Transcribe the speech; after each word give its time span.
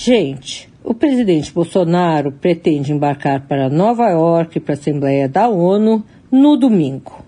Gente, 0.00 0.70
o 0.84 0.94
presidente 0.94 1.52
Bolsonaro 1.52 2.30
pretende 2.30 2.92
embarcar 2.92 3.48
para 3.48 3.68
Nova 3.68 4.08
York 4.08 4.60
para 4.60 4.74
a 4.74 4.78
Assembleia 4.78 5.28
da 5.28 5.48
ONU 5.48 6.04
no 6.30 6.56
domingo. 6.56 7.24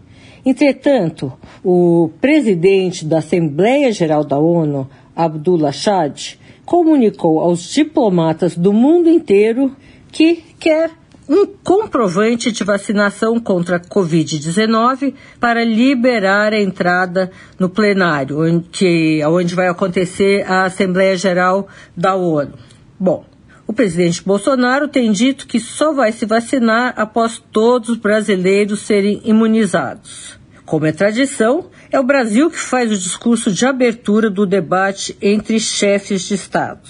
Entretanto, 0.47 1.33
o 1.65 2.11
presidente 2.21 3.05
da 3.05 3.19
Assembleia 3.19 3.91
Geral 3.91 4.23
da 4.23 4.39
ONU, 4.39 4.89
Abdullah 5.17 5.73
Chad, 5.73 6.37
comunicou 6.65 7.41
aos 7.41 7.75
diplomatas 7.75 8.57
do 8.57 8.73
mundo 8.73 9.11
inteiro 9.11 9.75
que 10.13 10.37
quer 10.61 10.93
um 11.31 11.47
comprovante 11.47 12.51
de 12.51 12.65
vacinação 12.65 13.39
contra 13.39 13.77
a 13.77 13.81
Covid-19 13.81 15.15
para 15.39 15.65
liberar 15.65 16.53
a 16.53 16.61
entrada 16.61 17.31
no 17.57 17.69
plenário, 17.69 18.41
onde, 18.41 19.23
onde 19.25 19.55
vai 19.55 19.69
acontecer 19.69 20.45
a 20.51 20.65
Assembleia 20.65 21.17
Geral 21.17 21.69
da 21.97 22.17
ONU. 22.17 22.55
Bom, 22.99 23.25
o 23.65 23.73
presidente 23.73 24.25
Bolsonaro 24.25 24.89
tem 24.89 25.13
dito 25.13 25.47
que 25.47 25.61
só 25.61 25.93
vai 25.93 26.11
se 26.11 26.27
vacinar 26.27 26.95
após 26.97 27.41
todos 27.53 27.91
os 27.91 27.97
brasileiros 27.97 28.81
serem 28.81 29.21
imunizados. 29.25 30.37
Como 30.67 30.85
é 30.87 30.91
tradição, 30.91 31.71
é 31.93 32.01
o 32.01 32.05
Brasil 32.05 32.51
que 32.51 32.59
faz 32.59 32.91
o 32.91 32.99
discurso 32.99 33.53
de 33.53 33.65
abertura 33.65 34.29
do 34.29 34.45
debate 34.45 35.17
entre 35.23 35.61
chefes 35.61 36.23
de 36.23 36.35
Estado. 36.35 36.81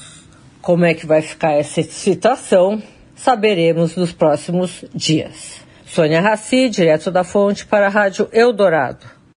Como 0.62 0.86
é 0.86 0.94
que 0.94 1.04
vai 1.04 1.20
ficar 1.20 1.52
essa 1.52 1.82
situação? 1.82 2.82
Saberemos 3.22 3.96
nos 3.96 4.12
próximos 4.12 4.82
dias. 4.94 5.60
Sônia 5.84 6.22
Raci, 6.22 6.70
direto 6.70 7.10
da 7.10 7.22
Fonte, 7.22 7.66
para 7.66 7.86
a 7.86 7.90
Rádio 7.90 8.30
Eldorado. 8.32 9.19